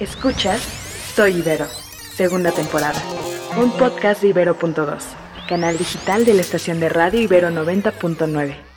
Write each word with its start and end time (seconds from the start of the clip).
Escuchas 0.00 0.60
Soy 1.16 1.38
Ibero, 1.38 1.66
segunda 2.14 2.52
temporada. 2.52 3.02
Un 3.60 3.72
podcast 3.72 4.22
de 4.22 4.28
Ibero.2, 4.28 5.02
canal 5.48 5.76
digital 5.76 6.24
de 6.24 6.34
la 6.34 6.40
estación 6.40 6.78
de 6.78 6.88
radio 6.88 7.20
Ibero 7.20 7.50
90.9. 7.50 8.67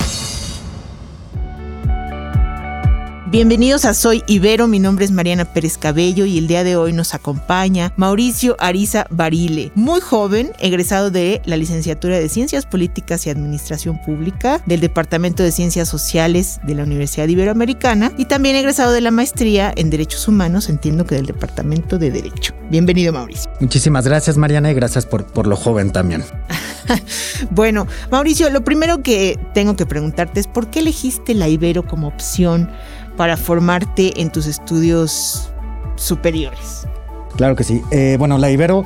Bienvenidos 3.31 3.85
a 3.85 3.93
Soy 3.93 4.25
Ibero, 4.27 4.67
mi 4.67 4.79
nombre 4.79 5.05
es 5.05 5.11
Mariana 5.11 5.45
Pérez 5.45 5.77
Cabello 5.77 6.25
y 6.25 6.37
el 6.37 6.47
día 6.47 6.65
de 6.65 6.75
hoy 6.75 6.91
nos 6.91 7.13
acompaña 7.13 7.93
Mauricio 7.95 8.57
Ariza 8.59 9.07
Barile, 9.09 9.71
muy 9.73 10.01
joven, 10.01 10.51
egresado 10.59 11.11
de 11.11 11.41
la 11.45 11.55
licenciatura 11.55 12.19
de 12.19 12.27
Ciencias 12.27 12.65
Políticas 12.65 13.25
y 13.25 13.29
Administración 13.29 14.01
Pública 14.01 14.61
del 14.65 14.81
Departamento 14.81 15.43
de 15.43 15.53
Ciencias 15.53 15.87
Sociales 15.87 16.59
de 16.63 16.75
la 16.75 16.83
Universidad 16.83 17.29
Iberoamericana 17.29 18.11
y 18.17 18.25
también 18.25 18.57
egresado 18.57 18.91
de 18.91 18.99
la 18.99 19.11
maestría 19.11 19.71
en 19.77 19.89
Derechos 19.89 20.27
Humanos, 20.27 20.67
entiendo 20.67 21.05
que 21.05 21.15
del 21.15 21.25
Departamento 21.25 21.97
de 21.97 22.11
Derecho. 22.11 22.53
Bienvenido 22.69 23.13
Mauricio. 23.13 23.49
Muchísimas 23.61 24.05
gracias 24.05 24.35
Mariana 24.35 24.71
y 24.71 24.73
gracias 24.73 25.05
por, 25.05 25.23
por 25.23 25.47
lo 25.47 25.55
joven 25.55 25.93
también. 25.93 26.25
bueno, 27.51 27.87
Mauricio, 28.11 28.49
lo 28.49 28.65
primero 28.65 29.01
que 29.01 29.39
tengo 29.53 29.77
que 29.77 29.85
preguntarte 29.85 30.41
es 30.41 30.47
¿por 30.47 30.69
qué 30.69 30.79
elegiste 30.79 31.33
la 31.33 31.47
Ibero 31.47 31.87
como 31.87 32.07
opción? 32.07 32.69
Para 33.17 33.37
formarte 33.37 34.21
en 34.21 34.31
tus 34.31 34.47
estudios 34.47 35.51
superiores? 35.95 36.87
Claro 37.35 37.55
que 37.55 37.63
sí. 37.63 37.81
Eh, 37.91 38.15
bueno, 38.19 38.37
la 38.37 38.49
Ibero 38.49 38.85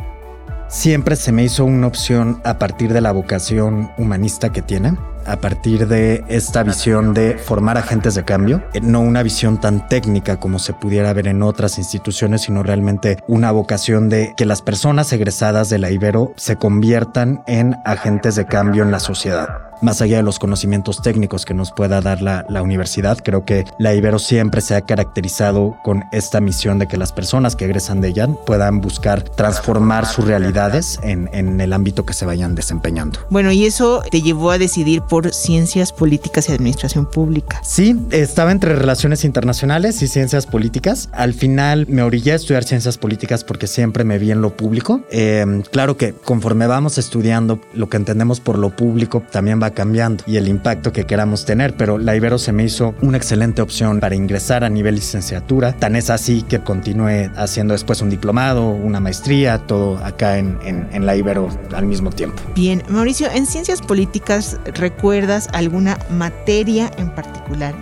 siempre 0.67 1.15
se 1.15 1.31
me 1.31 1.43
hizo 1.43 1.65
una 1.65 1.87
opción 1.87 2.41
a 2.43 2.57
partir 2.57 2.93
de 2.93 3.01
la 3.01 3.11
vocación 3.11 3.91
humanista 3.97 4.51
que 4.51 4.61
tiene, 4.61 4.97
a 5.25 5.37
partir 5.37 5.87
de 5.87 6.23
esta 6.27 6.63
visión 6.63 7.13
de 7.13 7.37
formar 7.37 7.77
agentes 7.77 8.15
de 8.15 8.23
cambio, 8.23 8.63
eh, 8.73 8.81
no 8.81 9.01
una 9.01 9.23
visión 9.23 9.59
tan 9.59 9.87
técnica 9.87 10.39
como 10.39 10.59
se 10.59 10.73
pudiera 10.73 11.13
ver 11.13 11.27
en 11.27 11.41
otras 11.43 11.77
instituciones, 11.77 12.43
sino 12.43 12.63
realmente 12.63 13.17
una 13.27 13.51
vocación 13.51 14.09
de 14.09 14.33
que 14.37 14.45
las 14.45 14.61
personas 14.61 15.11
egresadas 15.13 15.69
de 15.69 15.79
la 15.79 15.91
Ibero 15.91 16.33
se 16.35 16.57
conviertan 16.57 17.43
en 17.47 17.75
agentes 17.85 18.35
de 18.35 18.45
cambio 18.45 18.83
en 18.83 18.91
la 18.91 18.99
sociedad 18.99 19.65
más 19.81 20.01
allá 20.01 20.17
de 20.17 20.23
los 20.23 20.39
conocimientos 20.39 21.01
técnicos 21.01 21.45
que 21.45 21.53
nos 21.53 21.71
pueda 21.71 22.01
dar 22.01 22.21
la, 22.21 22.45
universidad. 22.65 23.19
Creo 23.23 23.45
que 23.45 23.65
la 23.77 23.93
Ibero 23.93 24.17
siempre 24.17 24.61
se 24.61 24.75
ha 24.75 24.81
caracterizado 24.81 25.77
con 25.83 26.03
esta 26.11 26.41
misión 26.41 26.79
de 26.79 26.87
que 26.87 26.97
las 26.97 27.11
personas 27.11 27.55
que 27.55 27.65
egresan 27.65 28.01
de 28.01 28.07
ella 28.07 28.27
puedan 28.27 28.81
buscar 28.81 29.21
transformar 29.21 30.05
sus 30.05 30.25
realidades 30.25 30.99
en, 31.03 31.29
en 31.33 31.61
el 31.61 31.73
ámbito 31.73 32.05
que 32.05 32.13
se 32.13 32.25
vayan 32.25 32.55
desempeñando. 32.55 33.19
Bueno, 33.29 33.51
y 33.51 33.65
eso 33.65 34.01
te 34.09 34.21
llevó 34.21 34.51
a 34.51 34.57
decidir 34.57 35.01
por 35.01 35.33
ciencias 35.33 35.91
políticas 35.91 36.49
y 36.49 36.53
administración 36.53 37.05
pública. 37.05 37.61
Sí, 37.63 37.99
estaba 38.11 38.51
entre 38.51 38.75
relaciones 38.75 39.23
internacionales 39.25 40.01
y 40.01 40.07
ciencias 40.07 40.45
políticas. 40.47 41.09
Al 41.11 41.33
final 41.33 41.85
me 41.87 42.01
orillé 42.01 42.31
a 42.31 42.35
estudiar 42.35 42.63
ciencias 42.63 42.97
políticas 42.97 43.43
porque 43.43 43.67
siempre 43.67 44.03
me 44.03 44.17
vi 44.17 44.31
en 44.31 44.41
lo 44.41 44.55
público. 44.55 45.01
Em, 45.11 45.61
claro 45.61 45.97
que 45.97 46.13
conforme 46.13 46.67
vamos 46.67 46.97
estudiando 46.97 47.59
lo 47.73 47.89
que 47.89 47.97
entendemos 47.97 48.39
por 48.39 48.57
lo 48.57 48.69
público 48.69 49.23
también 49.31 49.61
va 49.61 49.64
cambiando 49.71 50.23
y 50.27 50.37
el 50.37 50.47
impacto 50.47 50.91
que 50.91 51.05
queramos 51.05 51.45
tener, 51.45 51.75
pero 51.75 51.97
la 51.97 52.15
Ibero 52.15 52.37
se 52.37 52.51
me 52.51 52.63
hizo 52.63 52.95
una 53.01 53.17
excelente 53.17 53.61
opción 53.61 53.99
para 53.99 54.15
ingresar 54.15 54.63
a 54.63 54.69
nivel 54.69 54.95
licenciatura. 54.95 55.73
Tan 55.73 55.95
es 55.95 56.09
así 56.09 56.41
que 56.43 56.59
continué 56.59 57.31
haciendo 57.35 57.73
después 57.73 58.01
un 58.01 58.09
diplomado, 58.09 58.69
una 58.69 58.99
maestría, 58.99 59.59
todo 59.59 59.97
acá 59.97 60.37
en, 60.37 60.57
en, 60.63 61.05
la 61.05 61.15
Ibero 61.15 61.49
al 61.73 61.85
mismo 61.85 62.09
tiempo. 62.09 62.41
Bien, 62.55 62.83
Mauricio, 62.89 63.29
en 63.31 63.45
ciencias 63.45 63.81
políticas, 63.81 64.59
¿recuerdas 64.73 65.49
alguna 65.53 65.97
materia 66.09 66.91
en 66.97 67.09
particular 67.09 67.73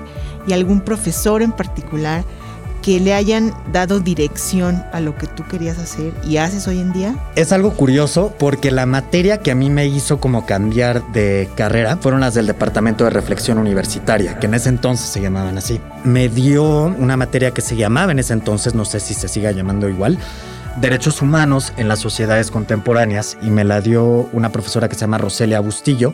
y 0.48 0.54
algún 0.54 0.82
profesor 0.82 1.42
en 1.42 1.52
particular? 1.52 2.24
Que 2.84 3.00
le 3.00 3.14
hayan 3.14 3.56
dado 3.72 4.02
dirección 4.02 4.84
a 4.92 5.00
lo 5.00 5.18
que 5.18 5.26
tú 5.26 5.44
querías 5.48 5.80
hacer 5.80 6.14
y 6.24 6.38
haces 6.38 6.68
hoy 6.68 6.80
en 6.80 6.94
día? 6.94 7.16
Es 7.36 7.52
algo 7.52 7.74
curioso 7.74 8.36
porque 8.38 8.70
la 8.70 8.86
materia 8.86 9.40
que 9.40 9.50
a 9.50 9.56
mí 9.56 9.70
me 9.70 9.88
hizo 9.88 10.20
como 10.20 10.46
cambiar 10.46 11.02
de 11.14 11.50
carrera 11.56 11.98
fueron 11.98 12.20
las 12.20 12.36
del 12.36 12.46
Departamento 12.46 13.06
de 13.06 13.10
Reflexión 13.10 13.58
Universitaria, 13.58 14.38
que 14.38 14.48
en 14.48 14.54
ese 14.54 14.70
entonces 14.70 15.08
se 15.08 15.22
llamaban 15.22 15.58
así. 15.58 15.80
Me 16.04 16.28
dio 16.30 16.64
una 16.64 17.18
materia 17.18 17.52
que 17.52 17.62
se 17.62 17.78
llamaba 17.78 18.12
en 18.12 18.20
ese 18.20 18.34
entonces, 18.34 18.76
no 18.76 18.84
sé 18.86 19.00
si 19.00 19.14
se 19.14 19.30
siga 19.30 19.52
llamando 19.52 19.88
igual, 19.88 20.20
Derechos 20.76 21.22
Humanos 21.22 21.72
en 21.78 21.88
las 21.88 22.00
Sociedades 22.00 22.52
Contemporáneas 22.52 23.38
y 23.42 23.50
me 23.50 23.64
la 23.64 23.80
dio 23.80 24.28
una 24.34 24.52
profesora 24.52 24.90
que 24.90 24.96
se 24.96 25.02
llama 25.02 25.20
Roselia 25.20 25.60
Bustillo 25.60 26.14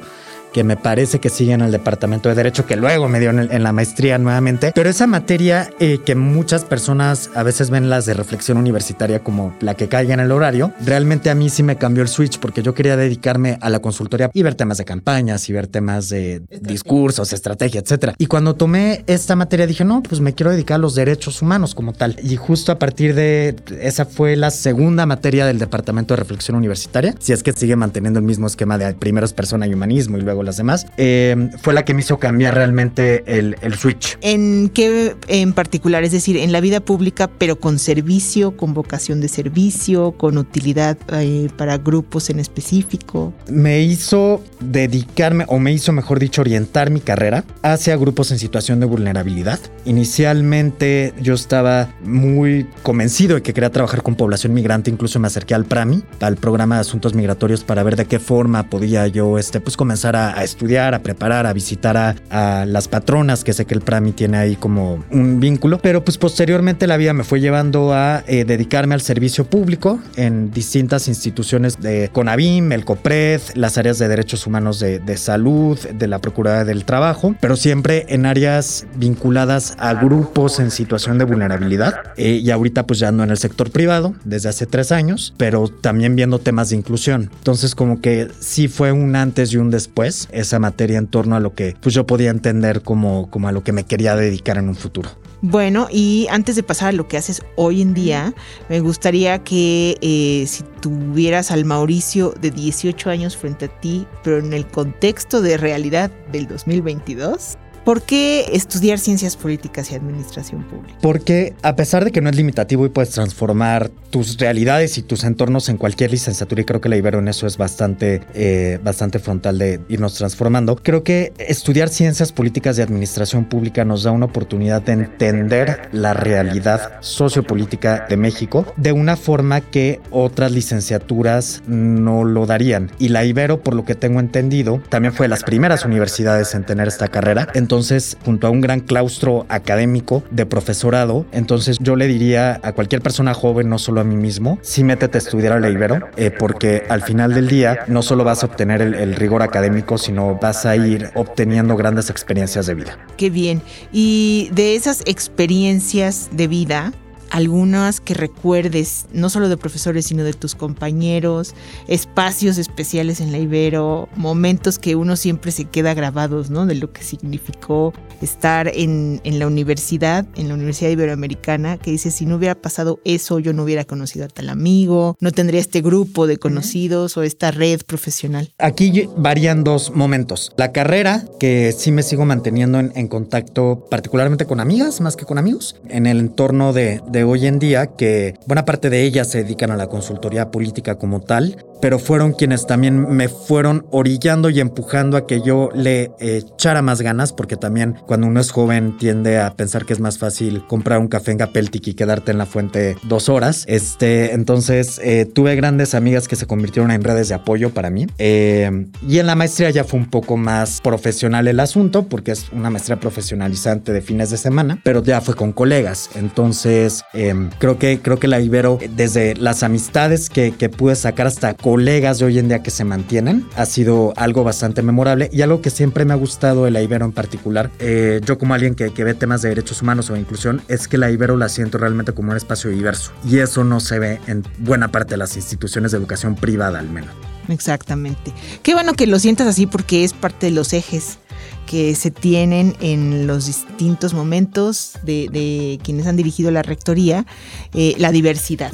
que 0.53 0.63
me 0.63 0.77
parece 0.77 1.19
que 1.19 1.29
sigue 1.29 1.53
en 1.53 1.61
el 1.61 1.71
Departamento 1.71 2.29
de 2.29 2.35
Derecho, 2.35 2.65
que 2.65 2.75
luego 2.75 3.07
me 3.07 3.19
dio 3.19 3.29
en, 3.29 3.63
la 3.63 3.71
maestría 3.71 4.17
nuevamente. 4.17 4.71
Pero 4.73 4.89
esa 4.89 5.07
materia 5.07 5.69
eh, 5.79 5.99
que 6.05 6.15
muchas 6.15 6.63
personas 6.63 7.29
a 7.35 7.43
veces 7.43 7.69
ven 7.69 7.89
las 7.89 8.05
de 8.05 8.13
reflexión 8.13 8.57
universitaria 8.57 9.23
como 9.23 9.55
la 9.59 9.75
que 9.75 9.87
caiga 9.87 10.13
en 10.13 10.19
el 10.19 10.31
horario, 10.31 10.73
realmente 10.85 11.29
a 11.29 11.35
mí 11.35 11.49
sí 11.49 11.63
me 11.63 11.75
cambió 11.75 12.03
el 12.03 12.09
switch 12.09 12.39
porque 12.39 12.63
yo 12.63 12.73
quería 12.73 12.97
dedicarme 12.97 13.57
a 13.61 13.69
la 13.69 13.79
consultoría 13.79 14.29
y 14.33 14.43
ver 14.43 14.55
temas 14.55 14.77
de 14.77 14.85
campañas 14.85 15.47
y 15.49 15.53
ver 15.53 15.67
temas 15.67 16.09
de 16.09 16.41
discursos, 16.61 17.33
estrategia, 17.33 17.81
etcétera. 17.81 18.16
Y 18.17 18.25
cuando 18.25 18.55
tomé 18.55 19.03
esta 19.07 19.35
materia 19.35 19.67
dije, 19.67 19.85
no, 19.85 20.01
pues 20.01 20.21
me 20.21 20.33
quiero 20.33 20.51
dedicar 20.51 20.75
a 20.75 20.79
los 20.79 20.95
derechos 20.95 21.41
humanos 21.41 21.75
como 21.75 21.93
tal. 21.93 22.16
Y 22.23 22.35
justo 22.35 22.71
a 22.71 22.79
partir 22.79 23.16
de 23.16 23.55
esa 23.81 24.05
fue 24.05 24.35
la 24.35 24.51
segunda 24.51 25.05
materia 25.05 25.45
del 25.45 25.59
Departamento 25.59 26.13
de 26.13 26.17
Reflexión 26.17 26.57
Universitaria, 26.57 27.16
si 27.19 27.33
es 27.33 27.43
que 27.43 27.53
sigue 27.53 27.75
manteniendo 27.75 28.19
el 28.19 28.25
mismo 28.25 28.47
esquema 28.47 28.77
de 28.77 28.93
primero 28.93 29.25
es 29.25 29.33
persona 29.33 29.67
y 29.67 29.73
humanismo 29.73 30.17
y 30.17 30.21
luego 30.21 30.38
las 30.44 30.57
demás, 30.57 30.88
eh, 30.97 31.50
fue 31.61 31.73
la 31.73 31.85
que 31.85 31.94
me 31.94 32.01
hizo 32.01 32.19
cambiar 32.19 32.55
realmente 32.55 33.23
el, 33.25 33.55
switch. 33.77 34.17
¿En 34.22 34.69
qué 34.69 35.16
en 35.27 35.53
particular? 35.53 36.03
Es 36.03 36.11
decir, 36.11 36.38
en 36.38 36.51
la 36.51 36.59
vida 36.59 36.79
pública, 36.79 37.29
pero 37.38 37.59
con 37.59 37.79
servicio, 37.79 38.57
con 38.57 38.73
vocación 38.73 39.22
de 39.22 39.28
servicio, 39.28 40.11
con 40.13 40.38
utilidad 40.38 40.97
eh, 41.13 41.49
para 41.57 41.78
grupos 41.78 42.29
en 42.29 42.39
específico. 42.39 43.33
Me 43.47 43.81
hizo 43.81 44.44
dedicarme, 44.59 45.45
o 45.47 45.59
me 45.59 45.72
hizo, 45.72 45.91
mejor 45.91 46.19
dicho, 46.19 46.41
orientar 46.41 46.89
mi 46.89 46.99
carrera 46.99 47.44
hacia 47.61 47.95
grupos 47.95 48.31
en 48.31 48.39
situación 48.39 48.79
de 48.79 48.85
vulnerabilidad. 48.85 49.59
Inicialmente 49.85 51.13
yo 51.22 51.33
estaba 51.33 51.89
muy 52.03 52.67
convencido 52.83 53.35
de 53.35 53.41
que 53.41 53.53
quería 53.53 53.72
trabajar 53.72 54.03
con 54.03 54.16
población 54.16 54.53
migrante, 54.53 54.91
incluso 54.91 55.19
me 55.19 55.28
acerqué 55.28 55.53
al 55.53 55.66
PRAMI, 55.66 56.03
al 56.19 56.38
programa 56.38 56.75
de 56.75 56.81
asuntos 56.81 57.13
migratorios, 57.13 57.63
para 57.63 57.83
ver 57.83 57.95
de 57.95 58.05
qué 58.05 58.19
forma 58.19 58.69
podía 58.69 59.07
yo 59.07 59.38
este, 59.38 59.59
pues, 59.59 59.78
comenzar 59.78 60.16
a 60.16 60.28
a, 60.35 60.44
estudiar, 60.44 60.94
a 60.94 61.00
preparar, 61.00 61.45
a 61.45 61.53
visitar 61.53 61.97
a, 61.97 62.66
las 62.66 62.88
patronas, 62.88 63.44
que 63.44 63.53
sé 63.53 63.66
que 63.66 63.73
el 63.73 63.81
PRAMI 63.81 64.12
tiene 64.12 64.38
ahí 64.38 64.56
como 64.56 65.03
un 65.12 65.40
vínculo, 65.40 65.79
pero 65.79 66.03
pues 66.03 66.17
posteriormente 66.17 66.88
la 66.88 66.97
vida 66.97 67.13
me 67.13 67.23
fue 67.23 67.40
llevando 67.40 67.94
a 67.94 68.23
eh, 68.28 68.45
dedicarme 68.45 68.95
al 68.95 69.01
servicio 69.01 69.45
público 69.45 70.00
en 70.16 70.51
distintas 70.51 71.07
instituciones 71.07 71.79
de 71.79 72.09
CONAVIM, 72.12 72.72
el 72.72 72.85
COPRED, 72.85 73.41
las 73.56 73.78
áreas 73.78 74.00
de 74.00 74.07
derechos 74.07 74.45
humanos 74.47 74.79
de, 74.79 75.17
salud, 75.17 75.79
de 75.79 76.07
la 76.07 76.19
Procuraduría 76.19 76.66
del 76.66 76.85
Trabajo, 76.85 77.35
pero 77.40 77.56
siempre 77.56 78.06
en 78.09 78.25
áreas 78.25 78.85
vinculadas 78.96 79.75
a 79.79 79.94
grupos 79.94 80.59
en 80.59 80.72
situación 80.72 81.17
de 81.17 81.25
vulnerabilidad. 81.25 81.96
Eh, 82.17 82.40
y 82.44 82.51
ahorita 82.51 82.85
pues 82.85 83.00
ya 83.00 83.09
ando 83.09 83.23
en 83.23 83.31
el 83.31 83.38
sector 83.38 83.72
privado 83.72 84.16
desde 84.23 84.50
hace 84.50 84.66
tres 84.66 84.91
años, 84.91 85.34
pero 85.38 85.67
también 85.67 86.16
viendo 86.16 86.40
temas 86.40 86.69
de 86.69 86.78
inclusión. 86.78 87.29
Entonces 87.38 87.75
como 87.75 88.01
que 88.01 88.28
sí 88.40 88.67
fue 88.67 88.91
un 88.91 89.16
antes 89.16 89.53
y 89.53 89.57
un 89.57 89.72
después 89.72 90.19
esa 90.31 90.59
materia 90.59 90.97
en 90.97 91.07
torno 91.07 91.35
a 91.35 91.40
lo 91.40 91.53
que 91.53 91.75
pues, 91.80 91.96
yo 91.96 92.06
podía 92.06 92.30
entender 92.30 92.81
como, 92.81 93.30
como 93.30 93.47
a 93.47 93.52
lo 93.52 93.63
que 93.63 93.72
me 93.72 93.85
quería 93.85 94.16
dedicar 94.16 94.57
en 94.57 94.69
un 94.69 94.75
futuro. 94.75 95.09
Bueno, 95.41 95.88
y 95.90 96.28
antes 96.30 96.57
de 96.57 96.63
pasar 96.63 96.90
a 96.90 96.91
lo 96.91 97.07
que 97.07 97.16
haces 97.16 97.41
hoy 97.56 97.81
en 97.81 97.94
día, 97.94 98.34
me 98.68 98.81
gustaría 98.81 99.40
que 99.40 99.97
eh, 100.02 100.46
si 100.47 100.63
tuvieras 100.81 101.52
al 101.52 101.63
Mauricio 101.63 102.34
de 102.41 102.52
18 102.52 103.09
años 103.09 103.38
frente 103.38 103.66
a 103.66 103.79
ti, 103.79 104.06
pero 104.22 104.40
en 104.40 104.52
el 104.52 104.68
contexto 104.68 105.41
de 105.41 105.56
realidad 105.56 106.12
del 106.31 106.47
2022, 106.47 107.58
¿Por 107.89 108.03
qué 108.03 108.45
estudiar 108.53 109.00
ciencias 109.00 109.35
políticas 109.35 109.89
y 109.89 109.95
administración 109.95 110.63
pública? 110.63 110.94
Porque 111.01 111.55
a 111.63 111.75
pesar 111.75 112.05
de 112.05 112.11
que 112.11 112.22
no 112.22 112.29
es 112.29 112.35
limitativo 112.35 112.85
y 112.85 112.89
puedes 112.89 113.09
transformar 113.09 113.90
tus 114.11 114.37
realidades 114.37 114.99
y 114.99 115.02
tus 115.02 115.23
entornos 115.23 115.69
en 115.69 115.78
cualquier 115.78 116.11
licenciatura, 116.11 116.61
y 116.61 116.66
creo 116.66 116.81
que 116.81 116.90
la 116.90 116.97
Ibero 116.97 117.17
en 117.17 117.28
eso 117.28 117.47
es 117.47 117.58
bastante, 117.58 118.22
eh, 118.35 118.79
bastante 118.84 119.17
frontal 119.17 119.58
de 119.58 119.79
irnos 119.90 120.14
transformando, 120.14 120.75
creo 120.75 121.03
que 121.03 121.34
estudiar 121.40 121.90
ciencias 121.90 122.31
políticas 122.31 122.78
y 122.78 122.84
administración 122.84 123.46
pública 123.46 123.85
nos 123.85 124.03
da 124.03 124.11
una 124.11 124.25
oportunidad 124.25 124.84
de 124.84 124.93
entender 124.93 125.90
la 125.91 126.14
realidad 126.14 126.99
sociopolítica 127.02 128.05
de 128.08 128.17
México 128.17 128.66
de 128.78 128.91
una 128.91 129.16
forma 129.16 129.61
que 129.61 129.99
otras 130.11 130.52
licenciaturas 130.52 131.64
no 131.66 132.23
lo 132.23 132.46
darían. 132.46 132.91
Y 132.99 133.09
la 133.09 133.25
Ibero, 133.25 133.61
por 133.64 133.73
lo 133.73 133.84
que 133.84 133.96
tengo 133.96 134.19
entendido, 134.19 134.79
también 134.90 135.14
fue 135.14 135.25
de 135.25 135.29
las 135.29 135.43
primeras 135.43 135.85
universidades 135.85 136.53
en 136.53 136.66
tener 136.66 136.87
esta 136.87 137.08
carrera. 137.08 137.47
Entonces, 137.53 137.78
junto 138.23 138.47
a 138.47 138.49
un 138.49 138.61
gran 138.61 138.81
claustro 138.81 139.46
académico 139.49 140.23
de 140.31 140.46
profesorado, 140.46 141.26
entonces 141.31 141.78
yo 141.79 141.96
le 141.96 142.08
diría 142.08 142.59
a 142.64 142.73
cualquier 142.73 143.02
persona 143.02 143.34
joven, 143.34 143.70
no 143.70 143.79
solo 143.79 144.02
a 144.02 144.03
mí 144.03 144.16
mismo, 144.16 144.59
sí 144.61 144.84
métete 144.84 145.17
a 145.17 145.20
estudiar 145.20 145.53
a 145.53 145.59
la 145.59 145.70
Ibero, 145.70 146.09
eh, 146.17 146.31
porque 146.31 146.84
al 146.90 147.02
final 147.02 147.34
del 147.34 147.47
día 147.47 147.79
no 147.87 148.02
solo 148.02 148.23
vas 148.23 148.43
a 148.43 148.47
obtener 148.47 148.81
el, 148.81 149.16
rigor 149.16 149.41
académico, 149.41 149.97
sino 149.97 150.35
vas 150.35 150.66
a 150.66 150.76
ir 150.76 151.09
obteniendo 151.16 151.76
grandes 151.76 152.09
experiencias 152.09 152.67
de 152.67 152.76
vida. 152.76 152.97
Qué 153.17 153.29
bien. 153.29 153.61
Y 153.91 154.49
de 154.53 154.76
esas 154.76 155.02
experiencias 155.05 156.29
de 156.31 156.47
vida, 156.47 156.93
algunas 157.29 158.02
que 158.02 158.14
recuerdes, 158.14 159.05
no 159.14 159.29
solo 159.29 159.49
de 159.49 159.58
profesores, 159.58 160.05
sino 160.05 160.23
de 160.23 160.34
tus 160.34 160.55
compañeros, 160.55 161.53
espacios 161.87 162.58
especiales 162.58 163.22
en 163.22 163.31
la 163.31 163.37
Ibero, 163.37 164.09
momentos 164.16 164.79
que 164.79 164.96
uno 164.96 165.16
siempre 165.16 165.52
se 165.52 165.66
queda 165.66 165.93
grabados, 165.93 166.49
¿no? 166.49 166.66
De 166.66 166.76
lo 166.76 166.91
que 166.91 167.03
significó 167.03 167.93
estar 168.22 168.72
en, 168.73 169.22
en 169.23 169.40
la 169.40 169.47
universidad, 169.47 170.28
en 170.35 170.47
la 170.47 170.53
Universidad 170.55 170.91
Iberoamericana, 170.91 171.78
que 171.78 171.91
dice, 171.91 172.11
si 172.11 172.26
no 172.26 172.35
hubiera 172.35 172.55
pasado 172.55 172.99
eso, 173.05 173.40
yo 173.40 173.53
no 173.53 173.64
hubiera 173.64 173.85
conocido 173.85 174.26
a 174.26 174.28
tal 174.28 174.49
amigo, 174.49 175.16
no 175.20 175.31
tendría 175.31 175.61
este 175.61 175.81
grupo 175.81 176.28
de 176.28 176.37
conocidos 176.37 177.17
o 177.17 177.23
esta 177.23 177.52
red 177.52 177.81
profesional. 177.85 178.53
Aquí 178.58 179.08
varían 179.17 179.64
dos 179.64 179.96
momentos. 179.96 180.52
La 180.58 180.72
carrera, 180.72 181.23
que 181.40 181.73
sí 181.78 181.91
me 181.91 182.03
sigo 182.03 182.26
manteniendo 182.26 182.79
en, 182.79 183.08
contacto 183.08 183.87
particularmente 183.90 184.46
con 184.46 184.59
amigas 184.59 185.02
más 185.02 185.16
que 185.16 185.26
con 185.26 185.37
amigos, 185.37 185.76
en 185.90 186.05
el 186.05 186.20
entorno 186.20 186.73
de 186.73 187.02
hoy 187.23 187.47
en 187.47 187.59
día, 187.59 187.87
que 187.87 188.35
buena 188.45 188.66
parte 188.66 188.89
de 188.89 189.03
ellas 189.03 189.29
se 189.29 189.43
dedican 189.43 189.71
a 189.71 189.77
la 189.77 189.87
consultoría 189.87 190.51
política 190.51 190.95
como 190.95 191.21
tal, 191.21 191.66
pero 191.81 191.99
fueron 191.99 192.33
quienes 192.33 192.67
también 192.67 193.09
me 193.09 193.29
fueron 193.29 193.85
orillando 193.91 194.49
y 194.49 194.59
empujando 194.59 195.17
a 195.17 195.25
que 195.25 195.41
yo 195.41 195.69
le 195.73 196.11
echara 196.19 196.81
más 196.81 197.01
ganas, 197.01 197.33
porque 197.33 197.55
también 197.55 197.95
cuando 198.05 198.27
uno 198.27 198.39
es 198.39 198.51
joven 198.51 198.97
tiende 198.97 199.39
a 199.39 199.53
pensar 199.55 199.85
que 199.85 199.93
es 199.93 199.99
más 199.99 200.17
fácil 200.17 200.66
comprar 200.67 200.99
un 200.99 201.07
café 201.07 201.31
en 201.31 201.37
Gapeltic 201.37 201.87
y 201.87 201.93
quedarte 201.93 202.31
en 202.31 202.37
la 202.37 202.45
fuente 202.45 202.97
dos 203.03 203.29
horas. 203.29 203.63
Este, 203.67 204.33
entonces 204.33 204.99
eh, 205.03 205.25
tuve 205.25 205.55
grandes 205.55 205.95
amigas 205.95 206.27
que 206.27 206.35
se 206.35 206.45
convirtieron 206.45 206.91
en 206.91 207.03
redes 207.03 207.29
de 207.29 207.35
apoyo 207.35 207.69
para 207.69 207.89
mí. 207.89 208.07
Eh, 208.17 208.87
y 209.07 209.19
en 209.19 209.27
la 209.27 209.35
maestría 209.35 209.69
ya 209.69 209.83
fue 209.83 209.99
un 209.99 210.09
poco 210.09 210.37
más 210.37 210.81
profesional 210.81 211.47
el 211.47 211.59
asunto, 211.59 212.03
porque 212.03 212.31
es 212.31 212.49
una 212.51 212.69
maestría 212.69 212.99
profesionalizante 212.99 213.93
de 213.93 214.01
fines 214.01 214.29
de 214.29 214.37
semana, 214.37 214.79
pero 214.83 215.03
ya 215.03 215.21
fue 215.21 215.35
con 215.35 215.53
colegas. 215.53 216.09
Entonces 216.16 217.03
eh, 217.14 217.50
creo 217.58 217.79
que 217.79 218.00
creo 218.02 218.20
que 218.20 218.28
la 218.28 218.40
Ibero, 218.40 218.79
desde 218.96 219.35
las 219.35 219.64
amistades 219.64 220.29
que, 220.29 220.52
que 220.52 220.70
pude 220.70 220.96
sacar 220.96 221.28
hasta 221.28 221.53
colegas 221.53 222.20
de 222.20 222.26
hoy 222.26 222.40
en 222.40 222.47
día 222.47 222.61
que 222.61 222.72
se 222.72 222.84
mantienen, 222.84 223.47
ha 223.56 223.66
sido 223.66 224.14
algo 224.16 224.44
bastante 224.44 224.82
memorable 224.82 225.29
y 225.32 225.41
algo 225.41 225.61
que 225.61 225.70
siempre 225.70 226.06
me 226.06 226.14
ha 226.14 226.17
gustado 226.17 226.66
de 226.66 226.72
la 226.72 226.82
Ibero 226.82 227.06
en 227.06 227.11
particular. 227.11 227.72
Eh, 227.79 228.22
yo 228.23 228.38
como 228.38 228.53
alguien 228.53 228.76
que, 228.76 228.94
que, 228.94 229.03
ve 229.03 229.14
temas 229.14 229.41
de 229.41 229.50
derechos 229.50 229.82
humanos 229.82 230.09
o 230.09 230.17
inclusión, 230.17 230.61
es 230.67 230.88
que 230.88 230.97
la 230.97 231.09
Ibero 231.09 231.38
la 231.38 231.50
siento 231.50 231.78
realmente 231.78 232.14
como 232.14 232.32
un 232.32 232.38
espacio 232.38 232.70
diverso 232.70 233.12
y 233.26 233.40
eso 233.40 233.64
no 233.64 233.79
se 233.79 234.00
ve 234.00 234.20
en 234.28 234.44
buena 234.59 234.90
parte 234.90 235.12
de 235.12 235.17
las 235.17 235.35
instituciones 235.35 235.91
de 235.91 235.97
educación 235.97 236.35
privada 236.35 236.79
al 236.79 236.90
menos. 236.90 237.09
Exactamente. 237.47 238.32
Qué 238.62 238.73
bueno 238.73 238.94
que 238.94 239.08
lo 239.08 239.17
sientas 239.17 239.47
así 239.47 239.66
porque 239.66 240.03
es 240.03 240.14
parte 240.14 240.47
de 240.47 240.52
los 240.52 240.73
ejes 240.73 241.17
que 241.66 241.96
se 241.96 242.11
tienen 242.11 242.75
en 242.81 243.28
los 243.28 243.46
distintos 243.46 244.13
momentos 244.13 244.93
de, 245.03 245.28
de 245.31 245.79
quienes 245.84 246.07
han 246.07 246.16
dirigido 246.16 246.51
la 246.51 246.61
rectoría, 246.61 247.25
eh, 247.73 247.96
la 247.97 248.11
diversidad. 248.11 248.73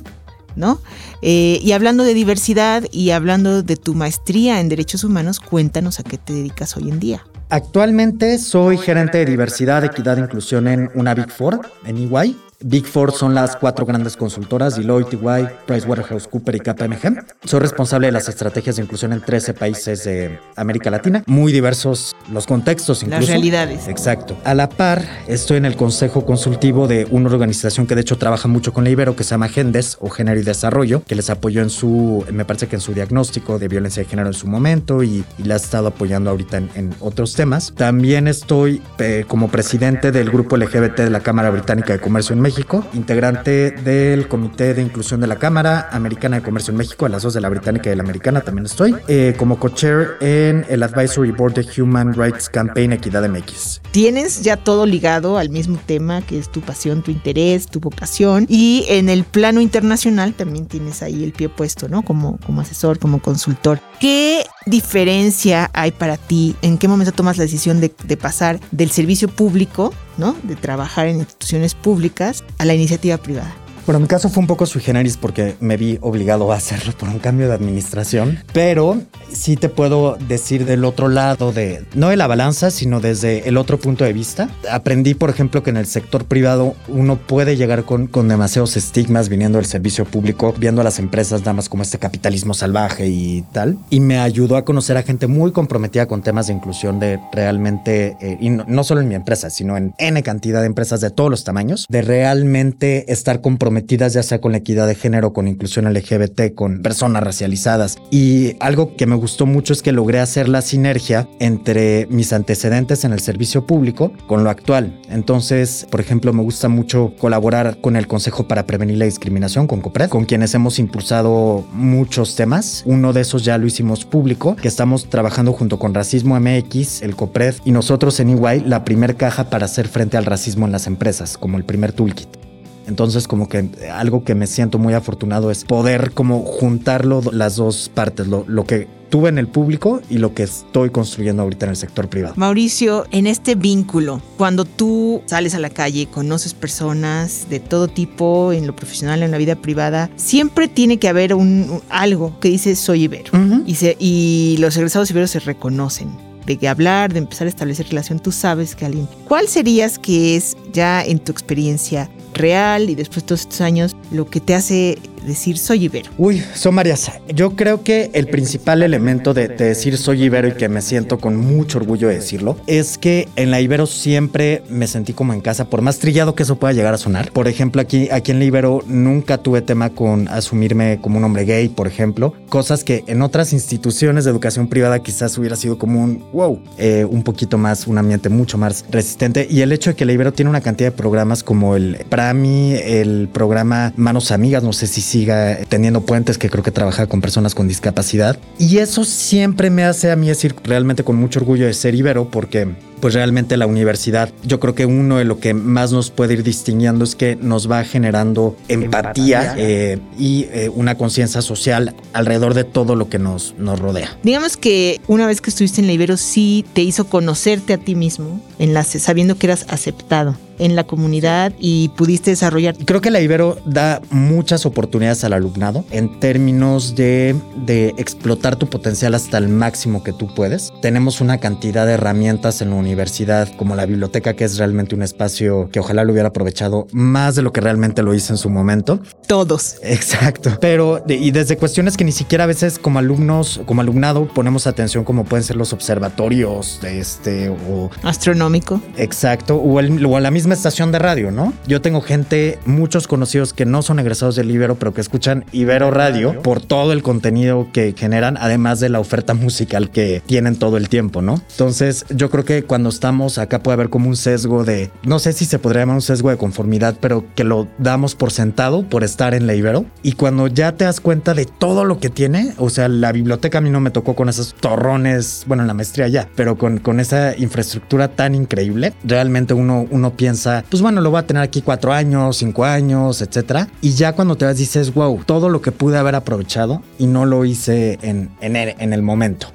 ¿no? 0.55 0.81
Eh, 1.21 1.59
y 1.61 1.71
hablando 1.73 2.03
de 2.03 2.13
diversidad 2.13 2.83
y 2.91 3.11
hablando 3.11 3.61
de 3.61 3.75
tu 3.75 3.93
maestría 3.93 4.59
en 4.59 4.69
derechos 4.69 5.03
humanos, 5.03 5.39
cuéntanos 5.39 5.99
a 5.99 6.03
qué 6.03 6.17
te 6.17 6.33
dedicas 6.33 6.77
hoy 6.77 6.89
en 6.89 6.99
día. 6.99 7.25
Actualmente 7.49 8.39
soy 8.39 8.77
gerente 8.77 9.19
de 9.19 9.25
diversidad, 9.25 9.83
equidad 9.83 10.17
e 10.17 10.21
inclusión 10.21 10.67
en 10.67 10.89
una 10.95 11.13
Big 11.13 11.29
Four, 11.29 11.61
en 11.85 11.97
EY. 11.97 12.35
Big 12.61 12.85
Four 12.85 13.11
son 13.11 13.35
las 13.35 13.55
cuatro 13.55 13.85
grandes 13.85 14.15
consultoras, 14.15 14.75
Deloitte, 14.75 15.13
EY, 15.13 15.47
PricewaterhouseCoopers 15.67 16.57
y 16.57 16.59
KPMG. 16.61 17.25
Soy 17.43 17.59
responsable 17.59 18.07
de 18.07 18.11
las 18.11 18.29
estrategias 18.29 18.77
de 18.77 18.83
inclusión 18.83 19.13
en 19.13 19.21
13 19.21 19.53
países 19.53 20.03
de 20.03 20.39
América 20.55 20.89
Latina. 20.89 21.23
Muy 21.27 21.51
diversos 21.51 22.15
los 22.31 22.47
contextos 22.47 23.03
incluso. 23.03 23.21
Las 23.21 23.29
realidades. 23.29 23.87
Exacto. 23.87 24.37
A 24.43 24.53
la 24.53 24.69
par, 24.69 25.03
estoy 25.27 25.57
en 25.57 25.65
el 25.65 25.75
consejo 25.75 26.25
consultivo 26.25 26.87
de 26.87 27.07
una 27.11 27.29
organización 27.29 27.87
que 27.87 27.95
de 27.95 28.01
hecho 28.01 28.17
trabaja 28.17 28.47
mucho 28.47 28.73
con 28.73 28.83
la 28.83 28.89
Ibero, 28.89 29.15
que 29.15 29.23
se 29.23 29.31
llama 29.31 29.49
GENDES 29.49 29.97
o 29.99 30.09
Género 30.09 30.39
y 30.39 30.43
Desarrollo, 30.43 31.03
que 31.05 31.15
les 31.15 31.29
apoyó 31.29 31.61
en 31.61 31.69
su, 31.69 32.25
me 32.31 32.45
parece 32.45 32.67
que 32.67 32.75
en 32.75 32.81
su 32.81 32.93
diagnóstico 32.93 33.59
de 33.59 33.67
violencia 33.67 34.03
de 34.03 34.09
género 34.09 34.27
en 34.27 34.33
su 34.33 34.47
momento 34.47 35.03
y, 35.03 35.23
y 35.37 35.43
la 35.43 35.55
ha 35.55 35.57
estado 35.57 35.87
apoyando 35.87 36.29
ahorita 36.29 36.57
en, 36.57 36.69
en 36.75 36.95
otros 36.99 37.33
temas. 37.33 37.73
También 37.75 38.27
estoy 38.27 38.81
eh, 38.99 39.25
como 39.27 39.49
presidente 39.49 40.11
del 40.11 40.29
grupo 40.29 40.57
LGBT 40.57 40.97
de 40.97 41.09
la 41.09 41.19
Cámara 41.19 41.49
Británica 41.49 41.93
de 41.93 41.99
Comercio 41.99 42.33
en 42.33 42.44
México, 42.45 42.85
integrante 42.93 43.71
del 43.71 44.27
Comité 44.27 44.75
de 44.75 44.83
Inclusión 44.83 45.19
de 45.19 45.25
la 45.25 45.37
Cámara 45.37 45.89
Americana 45.91 46.35
de 46.37 46.43
Comercio 46.43 46.69
en 46.69 46.77
México, 46.77 47.07
a 47.07 47.09
las 47.09 47.23
dos 47.23 47.33
de 47.33 47.41
la 47.41 47.49
Británica 47.49 47.89
y 47.89 47.89
de 47.89 47.95
la 47.95 48.03
Americana 48.03 48.41
también 48.41 48.67
estoy, 48.67 48.95
eh, 49.07 49.33
como 49.35 49.57
co-chair 49.57 50.17
en 50.21 50.63
el 50.69 50.83
Advisory 50.83 51.31
Board 51.31 51.55
de 51.55 51.81
Human 51.81 52.13
Rights 52.13 52.47
Campaign 52.47 52.93
Equidad 52.93 53.27
MX. 53.27 53.81
Tienes 53.89 54.43
ya 54.43 54.57
todo 54.57 54.85
ligado 54.85 55.39
al 55.39 55.49
mismo 55.49 55.79
tema 55.87 56.21
que 56.21 56.37
es 56.37 56.51
tu 56.51 56.61
pasión, 56.61 57.01
tu 57.01 57.09
interés, 57.09 57.65
tu 57.65 57.79
vocación 57.79 58.45
y 58.47 58.85
en 58.89 59.09
el 59.09 59.23
plano 59.23 59.59
internacional 59.59 60.35
también 60.35 60.67
tienes 60.67 61.01
ahí 61.01 61.23
el 61.23 61.31
pie 61.31 61.49
puesto, 61.49 61.89
¿no? 61.89 62.03
Como, 62.03 62.37
como 62.45 62.61
asesor, 62.61 62.99
como 62.99 63.23
consultor. 63.23 63.79
¿Qué 63.99 64.43
diferencia 64.65 65.69
hay 65.73 65.91
para 65.91 66.17
ti? 66.17 66.55
¿En 66.61 66.77
qué 66.77 66.87
momento 66.87 67.11
tomas 67.11 67.37
la 67.37 67.43
decisión 67.43 67.79
de, 67.79 67.93
de 68.03 68.17
pasar 68.17 68.59
del 68.71 68.91
servicio 68.91 69.27
público, 69.27 69.93
¿no? 70.17 70.35
De 70.43 70.55
trabajar 70.55 71.07
en 71.07 71.19
instituciones 71.19 71.75
públicas 71.75 72.43
a 72.57 72.65
la 72.65 72.73
iniciativa 72.73 73.17
privada? 73.17 73.64
Bueno, 73.85 73.99
mi 73.99 74.07
caso 74.07 74.29
fue 74.29 74.41
un 74.41 74.47
poco 74.47 74.65
sui 74.65 74.81
generis 74.81 75.15
porque 75.15 75.53
me 75.59 75.77
vi 75.77 75.99
obligado 76.01 76.51
a 76.51 76.55
hacerlo 76.55 76.91
por 76.97 77.07
un 77.07 77.19
cambio 77.19 77.47
de 77.47 77.53
administración, 77.53 78.39
pero 78.51 78.99
sí 79.31 79.57
te 79.57 79.69
puedo 79.69 80.17
decir 80.27 80.65
del 80.65 80.83
otro 80.85 81.07
lado 81.07 81.51
de, 81.51 81.85
no 81.93 82.09
de 82.09 82.17
la 82.17 82.25
balanza, 82.25 82.71
sino 82.71 82.99
desde 82.99 83.47
el 83.47 83.57
otro 83.57 83.77
punto 83.77 84.03
de 84.03 84.11
vista. 84.11 84.49
Aprendí, 84.71 85.13
por 85.13 85.29
ejemplo, 85.29 85.61
que 85.61 85.69
en 85.69 85.77
el 85.77 85.85
sector 85.85 86.25
privado 86.25 86.73
uno 86.87 87.17
puede 87.17 87.57
llegar 87.57 87.83
con, 87.83 88.07
con 88.07 88.27
demasiados 88.27 88.75
estigmas 88.75 89.29
viniendo 89.29 89.59
del 89.59 89.67
servicio 89.67 90.03
público, 90.05 90.55
viendo 90.57 90.81
a 90.81 90.83
las 90.83 90.97
empresas 90.97 91.41
nada 91.41 91.53
más 91.53 91.69
como 91.69 91.83
este 91.83 91.99
capitalismo 91.99 92.55
salvaje 92.55 93.07
y 93.07 93.43
tal. 93.51 93.77
Y 93.91 93.99
me 93.99 94.17
ayudó 94.17 94.57
a 94.57 94.65
conocer 94.65 94.97
a 94.97 95.03
gente 95.03 95.27
muy 95.27 95.51
comprometida 95.51 96.07
con 96.07 96.23
temas 96.23 96.47
de 96.47 96.53
inclusión 96.53 96.99
de 96.99 97.19
realmente, 97.31 98.17
eh, 98.19 98.39
y 98.41 98.49
no, 98.49 98.65
no 98.67 98.83
solo 98.83 99.01
en 99.01 99.09
mi 99.09 99.15
empresa, 99.15 99.51
sino 99.51 99.77
en 99.77 99.93
N 99.99 100.23
cantidad 100.23 100.61
de 100.61 100.65
empresas 100.65 101.01
de 101.01 101.11
todos 101.11 101.29
los 101.29 101.43
tamaños, 101.43 101.85
de 101.87 102.01
realmente 102.01 103.11
estar 103.13 103.41
comprometidas 103.41 103.74
comprometidas 103.75 104.13
ya 104.13 104.23
sea 104.23 104.39
con 104.39 104.53
la 104.53 104.59
equidad 104.59 104.87
de 104.87 104.95
género, 104.95 105.33
con 105.33 105.49
inclusión 105.49 105.91
LGBT, 105.93 106.55
con 106.55 106.81
personas 106.81 107.23
racializadas. 107.23 107.97
Y 108.09 108.55
algo 108.61 108.95
que 108.95 109.05
me 109.05 109.15
gustó 109.15 109.45
mucho 109.45 109.73
es 109.73 109.81
que 109.81 109.91
logré 109.91 110.19
hacer 110.19 110.47
la 110.47 110.61
sinergia 110.61 111.27
entre 111.39 112.07
mis 112.09 112.31
antecedentes 112.31 113.03
en 113.03 113.11
el 113.11 113.19
servicio 113.19 113.65
público 113.65 114.13
con 114.27 114.45
lo 114.45 114.49
actual. 114.49 114.97
Entonces, 115.09 115.87
por 115.91 115.99
ejemplo, 115.99 116.31
me 116.31 116.41
gusta 116.41 116.69
mucho 116.69 117.13
colaborar 117.19 117.81
con 117.81 117.97
el 117.97 118.07
Consejo 118.07 118.47
para 118.47 118.65
Prevenir 118.65 118.97
la 118.97 119.05
Discriminación, 119.05 119.67
con 119.67 119.81
COPRED, 119.81 120.09
con 120.09 120.23
quienes 120.23 120.53
hemos 120.53 120.79
impulsado 120.79 121.65
muchos 121.73 122.35
temas. 122.37 122.83
Uno 122.85 123.11
de 123.11 123.21
esos 123.21 123.43
ya 123.43 123.57
lo 123.57 123.67
hicimos 123.67 124.05
público, 124.05 124.55
que 124.55 124.69
estamos 124.69 125.09
trabajando 125.09 125.51
junto 125.51 125.79
con 125.79 125.93
Racismo 125.93 126.39
MX, 126.39 127.01
el 127.01 127.17
COPRED 127.17 127.55
y 127.65 127.71
nosotros 127.71 128.21
en 128.21 128.29
EY, 128.29 128.61
la 128.61 128.85
primer 128.85 129.17
caja 129.17 129.49
para 129.49 129.65
hacer 129.65 129.89
frente 129.89 130.15
al 130.15 130.25
racismo 130.25 130.65
en 130.65 130.71
las 130.71 130.87
empresas, 130.87 131.37
como 131.37 131.57
el 131.57 131.65
primer 131.65 131.91
toolkit. 131.91 132.44
Entonces 132.87 133.27
como 133.27 133.49
que 133.49 133.69
algo 133.91 134.23
que 134.23 134.35
me 134.35 134.47
siento 134.47 134.77
muy 134.77 134.93
afortunado 134.93 135.51
es 135.51 135.63
poder 135.63 136.11
como 136.11 136.43
juntarlo 136.43 137.21
las 137.31 137.55
dos 137.55 137.89
partes, 137.93 138.27
lo, 138.27 138.45
lo 138.47 138.65
que 138.65 138.87
tuve 139.09 139.29
en 139.29 139.37
el 139.37 139.47
público 139.47 140.01
y 140.09 140.17
lo 140.17 140.33
que 140.33 140.43
estoy 140.43 140.89
construyendo 140.89 141.43
ahorita 141.43 141.67
en 141.67 141.69
el 141.71 141.75
sector 141.75 142.09
privado. 142.09 142.33
Mauricio, 142.37 143.05
en 143.11 143.27
este 143.27 143.55
vínculo, 143.55 144.21
cuando 144.37 144.65
tú 144.65 145.21
sales 145.25 145.55
a 145.55 145.59
la 145.59 145.69
calle, 145.69 146.07
conoces 146.07 146.53
personas 146.53 147.47
de 147.49 147.59
todo 147.59 147.87
tipo, 147.87 148.51
en 148.51 148.67
lo 148.67 148.75
profesional, 148.75 149.23
en 149.23 149.31
la 149.31 149.37
vida 149.37 149.55
privada, 149.55 150.09
siempre 150.15 150.67
tiene 150.67 150.97
que 150.97 151.07
haber 151.07 151.33
un, 151.33 151.69
un 151.69 151.81
algo 151.89 152.37
que 152.39 152.49
dice 152.49 152.75
soy 152.75 153.03
Ibero. 153.03 153.31
Uh 153.33 153.37
-huh. 153.37 153.63
y, 153.65 153.75
se, 153.75 153.95
y 153.99 154.57
los 154.59 154.75
egresados 154.75 155.09
Iberos 155.11 155.31
se 155.31 155.39
reconocen 155.39 156.09
de 156.45 156.67
hablar, 156.67 157.11
de 157.11 157.19
empezar 157.19 157.47
a 157.47 157.49
establecer 157.49 157.87
relación, 157.87 158.19
tú 158.19 158.31
sabes 158.31 158.75
que 158.75 158.85
alguien. 158.85 159.07
¿Cuál 159.27 159.47
serías 159.47 159.97
que 159.97 160.35
es 160.35 160.55
ya 160.75 161.03
en 161.03 161.19
tu 161.19 161.31
experiencia 161.31 162.09
real 162.35 162.89
y 162.89 162.95
después 162.95 163.23
de 163.23 163.27
todos 163.27 163.41
estos 163.41 163.61
años 163.61 163.95
lo 164.11 164.29
que 164.29 164.41
te 164.41 164.53
hace 164.53 164.99
decir 165.25 165.57
soy 165.57 165.85
Ibero? 165.85 166.11
Uy, 166.17 166.41
son 166.53 166.75
varias. 166.75 167.11
Yo 167.33 167.55
creo 167.55 167.83
que 167.83 168.11
el 168.13 168.27
principal 168.27 168.83
elemento 168.83 169.33
de, 169.33 169.47
de, 169.47 169.65
decir 169.65 169.97
soy 169.97 170.23
Ibero 170.23 170.49
y 170.49 170.53
que 170.53 170.69
me 170.69 170.81
siento 170.81 171.17
con 171.17 171.35
mucho 171.37 171.79
orgullo 171.79 172.07
de 172.07 172.15
decirlo 172.15 172.57
es 172.67 172.97
que 172.97 173.27
en 173.35 173.51
la 173.51 173.59
Ibero 173.61 173.87
siempre 173.87 174.63
me 174.69 174.87
sentí 174.87 175.13
como 175.13 175.33
en 175.33 175.41
casa, 175.41 175.65
por 175.65 175.81
más 175.81 175.99
trillado 175.99 176.35
que 176.35 176.43
eso 176.43 176.57
pueda 176.57 176.73
llegar 176.73 176.93
a 176.93 176.97
sonar. 176.97 177.31
Por 177.31 177.47
ejemplo, 177.47 177.81
aquí, 177.81 178.09
aquí 178.11 178.31
en 178.31 178.39
la 178.39 178.45
Ibero 178.45 178.83
nunca 178.85 179.37
tuve 179.39 179.61
tema 179.61 179.89
con 179.89 180.27
asumirme 180.27 180.99
como 181.01 181.17
un 181.17 181.23
hombre 181.23 181.45
gay, 181.45 181.69
por 181.69 181.87
ejemplo, 181.87 182.33
cosas 182.49 182.83
que 182.83 183.03
en 183.07 183.21
otras 183.21 183.53
instituciones 183.53 184.25
de 184.25 184.31
educación 184.31 184.67
privada 184.67 184.99
quizás 184.99 185.37
hubiera 185.37 185.55
sido 185.55 185.77
como 185.77 186.03
un 186.03 186.23
wow, 186.31 186.59
eh, 186.77 187.05
un 187.09 187.23
poquito 187.23 187.57
más, 187.57 187.87
un 187.87 187.97
ambiente 187.97 188.29
mucho 188.29 188.57
más 188.57 188.85
resistente. 188.91 189.47
Y 189.49 189.61
el 189.61 189.71
hecho 189.71 189.91
de 189.91 189.95
que 189.95 190.05
la 190.05 190.13
Ibero 190.13 190.33
tiene 190.33 190.49
una 190.49 190.61
cantidad 190.65 190.89
de 190.89 190.97
programas 190.97 191.43
como 191.43 191.75
el 191.75 192.03
PRAMI, 192.09 192.73
el 192.73 193.29
programa 193.31 193.93
Manos 193.97 194.31
Amigas, 194.31 194.63
no 194.63 194.73
sé 194.73 194.87
si 194.87 194.99
siga 194.99 195.59
teniendo 195.69 196.01
puentes, 196.01 196.39
que 196.39 196.49
creo 196.49 196.63
que 196.63 196.71
trabaja 196.71 197.05
con 197.05 197.21
personas 197.21 197.53
con 197.53 197.67
discapacidad. 197.67 198.39
Y 198.57 198.79
eso 198.79 199.05
siempre 199.05 199.69
me 199.69 199.83
hace 199.83 200.11
a 200.11 200.15
mí 200.15 200.27
decir 200.27 200.55
realmente 200.63 201.03
con 201.03 201.17
mucho 201.17 201.39
orgullo 201.39 201.67
de 201.67 201.73
ser 201.75 201.93
Ibero, 201.93 202.29
porque 202.31 202.67
pues 202.99 203.13
realmente 203.13 203.57
la 203.57 203.67
universidad, 203.67 204.31
yo 204.43 204.59
creo 204.59 204.73
que 204.73 204.87
uno 204.87 205.17
de 205.17 205.25
lo 205.25 205.39
que 205.39 205.53
más 205.53 205.91
nos 205.91 206.09
puede 206.09 206.33
ir 206.33 206.41
distinguiendo 206.41 207.03
es 207.03 207.13
que 207.13 207.35
nos 207.35 207.69
va 207.69 207.83
generando 207.83 208.57
empatía 208.67 209.53
eh, 209.57 209.99
y 210.17 210.47
eh, 210.51 210.71
una 210.73 210.95
conciencia 210.95 211.43
social 211.43 211.93
alrededor 212.13 212.55
de 212.55 212.63
todo 212.63 212.95
lo 212.95 213.07
que 213.07 213.19
nos, 213.19 213.53
nos 213.59 213.79
rodea. 213.79 214.17
Digamos 214.23 214.57
que 214.57 215.01
una 215.07 215.27
vez 215.27 215.41
que 215.41 215.51
estuviste 215.51 215.81
en 215.81 215.87
la 215.87 215.93
Ibero 215.93 216.17
sí 216.17 216.65
te 216.73 216.81
hizo 216.81 217.05
conocerte 217.05 217.73
a 217.73 217.77
ti 217.77 217.93
mismo, 217.93 218.41
en 218.57 218.73
la, 218.73 218.83
sabiendo 218.83 219.37
que 219.37 219.45
eras 219.45 219.67
aceptado 219.69 220.35
en 220.59 220.75
la 220.75 220.85
comunidad 220.85 221.53
y 221.59 221.89
pudiste 221.89 222.31
desarrollar. 222.31 222.75
Creo 222.85 223.01
que 223.01 223.11
la 223.11 223.21
Ibero 223.21 223.57
da 223.65 224.01
muchas 224.09 224.65
oportunidades 224.65 225.23
al 225.23 225.33
alumnado 225.33 225.85
en 225.91 226.19
términos 226.19 226.95
de, 226.95 227.35
de 227.65 227.93
explotar 227.97 228.55
tu 228.55 228.67
potencial 228.67 229.15
hasta 229.15 229.37
el 229.37 229.47
máximo 229.47 230.03
que 230.03 230.13
tú 230.13 230.33
puedes. 230.33 230.73
Tenemos 230.81 231.21
una 231.21 231.39
cantidad 231.39 231.85
de 231.85 231.93
herramientas 231.93 232.61
en 232.61 232.69
la 232.69 232.75
universidad 232.75 233.47
como 233.55 233.75
la 233.75 233.85
biblioteca 233.85 234.35
que 234.35 234.43
es 234.43 234.57
realmente 234.57 234.95
un 234.95 235.01
espacio 235.01 235.69
que 235.71 235.79
ojalá 235.79 236.03
lo 236.03 236.11
hubiera 236.11 236.29
aprovechado 236.29 236.87
más 236.91 237.35
de 237.35 237.41
lo 237.41 237.51
que 237.51 237.61
realmente 237.61 238.03
lo 238.03 238.13
hice 238.13 238.33
en 238.33 238.37
su 238.37 238.49
momento. 238.49 238.99
Todos. 239.27 239.77
Exacto. 239.83 240.57
Pero 240.61 241.03
y 241.07 241.31
desde 241.31 241.57
cuestiones 241.57 241.97
que 241.97 242.03
ni 242.03 242.11
siquiera 242.11 242.45
a 242.45 242.47
veces 242.47 242.79
como 242.79 242.99
alumnos, 242.99 243.61
como 243.65 243.81
alumnado 243.81 244.27
ponemos 244.27 244.67
atención 244.67 245.03
como 245.03 245.25
pueden 245.25 245.43
ser 245.43 245.55
los 245.55 245.73
observatorios, 245.73 246.79
este 246.83 247.49
o 247.49 247.89
astronómico. 248.03 248.81
Exacto, 248.97 249.55
o, 249.55 249.79
el, 249.79 250.05
o 250.05 250.19
la 250.19 250.31
misma 250.31 250.44
estación 250.53 250.91
de 250.91 250.99
radio, 250.99 251.31
¿no? 251.31 251.53
Yo 251.67 251.81
tengo 251.81 252.01
gente, 252.01 252.59
muchos 252.65 253.07
conocidos 253.07 253.53
que 253.53 253.65
no 253.65 253.81
son 253.81 253.99
egresados 253.99 254.35
del 254.35 254.51
Ibero, 254.51 254.75
pero 254.75 254.93
que 254.93 255.01
escuchan 255.01 255.45
Ibero 255.51 255.91
Radio 255.91 256.41
por 256.41 256.61
todo 256.61 256.93
el 256.93 257.01
contenido 257.01 257.67
que 257.73 257.93
generan, 257.97 258.37
además 258.37 258.79
de 258.79 258.89
la 258.89 258.99
oferta 258.99 259.33
musical 259.33 259.89
que 259.89 260.21
tienen 260.25 260.57
todo 260.57 260.77
el 260.77 260.89
tiempo, 260.89 261.21
¿no? 261.21 261.41
Entonces, 261.51 262.05
yo 262.09 262.29
creo 262.29 262.45
que 262.45 262.63
cuando 262.63 262.89
estamos 262.89 263.37
acá 263.37 263.63
puede 263.63 263.73
haber 263.73 263.89
como 263.89 264.09
un 264.09 264.15
sesgo 264.15 264.63
de, 264.63 264.91
no 265.03 265.19
sé 265.19 265.33
si 265.33 265.45
se 265.45 265.59
podría 265.59 265.81
llamar 265.81 265.95
un 265.95 266.01
sesgo 266.01 266.29
de 266.29 266.37
conformidad, 266.37 266.95
pero 266.99 267.25
que 267.35 267.43
lo 267.43 267.67
damos 267.77 268.15
por 268.15 268.31
sentado 268.31 268.83
por 268.83 269.03
estar 269.03 269.33
en 269.33 269.47
la 269.47 269.55
Ibero. 269.55 269.85
Y 270.03 270.13
cuando 270.13 270.47
ya 270.47 270.73
te 270.73 270.85
das 270.85 270.99
cuenta 270.99 271.33
de 271.33 271.45
todo 271.45 271.85
lo 271.85 271.99
que 271.99 272.09
tiene, 272.09 272.53
o 272.57 272.69
sea, 272.69 272.87
la 272.87 273.11
biblioteca 273.11 273.57
a 273.57 273.61
mí 273.61 273.69
no 273.69 273.79
me 273.79 273.91
tocó 273.91 274.15
con 274.15 274.29
esos 274.29 274.53
torrones, 274.53 275.43
bueno, 275.47 275.63
en 275.63 275.67
la 275.67 275.73
maestría 275.73 276.07
ya, 276.07 276.29
pero 276.35 276.57
con, 276.57 276.77
con 276.79 276.99
esa 276.99 277.35
infraestructura 277.37 278.09
tan 278.09 278.35
increíble, 278.35 278.93
realmente 279.03 279.53
uno, 279.53 279.87
uno 279.89 280.11
piensa 280.11 280.34
pues 280.69 280.81
bueno, 280.81 281.01
lo 281.01 281.11
voy 281.11 281.19
a 281.19 281.27
tener 281.27 281.43
aquí 281.43 281.61
cuatro 281.61 281.93
años, 281.93 282.37
cinco 282.37 282.65
años, 282.65 283.21
etcétera. 283.21 283.67
Y 283.81 283.91
ya 283.91 284.13
cuando 284.13 284.35
te 284.35 284.45
vas 284.45 284.57
dices, 284.57 284.93
wow, 284.93 285.23
todo 285.25 285.49
lo 285.49 285.61
que 285.61 285.71
pude 285.71 285.97
haber 285.97 286.15
aprovechado 286.15 286.81
y 286.97 287.07
no 287.07 287.25
lo 287.25 287.45
hice 287.45 287.97
en, 288.01 288.29
en, 288.41 288.55
el, 288.55 288.75
en 288.79 288.93
el 288.93 289.01
momento. 289.01 289.47